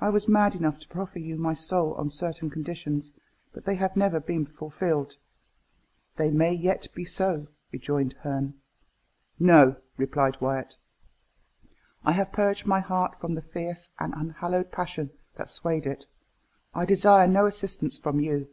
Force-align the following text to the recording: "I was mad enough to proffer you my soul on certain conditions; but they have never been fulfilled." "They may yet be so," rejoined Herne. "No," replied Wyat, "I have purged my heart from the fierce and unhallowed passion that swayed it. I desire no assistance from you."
"I 0.00 0.08
was 0.08 0.26
mad 0.30 0.54
enough 0.54 0.78
to 0.78 0.88
proffer 0.88 1.18
you 1.18 1.36
my 1.36 1.52
soul 1.52 1.92
on 1.96 2.08
certain 2.08 2.48
conditions; 2.48 3.12
but 3.52 3.66
they 3.66 3.74
have 3.74 3.98
never 3.98 4.18
been 4.18 4.46
fulfilled." 4.46 5.16
"They 6.16 6.30
may 6.30 6.54
yet 6.54 6.88
be 6.94 7.04
so," 7.04 7.48
rejoined 7.70 8.14
Herne. 8.14 8.54
"No," 9.38 9.76
replied 9.98 10.40
Wyat, 10.40 10.78
"I 12.02 12.12
have 12.12 12.32
purged 12.32 12.64
my 12.64 12.80
heart 12.80 13.20
from 13.20 13.34
the 13.34 13.42
fierce 13.42 13.90
and 14.00 14.14
unhallowed 14.14 14.72
passion 14.72 15.10
that 15.34 15.50
swayed 15.50 15.84
it. 15.84 16.06
I 16.72 16.86
desire 16.86 17.28
no 17.28 17.44
assistance 17.44 17.98
from 17.98 18.20
you." 18.20 18.48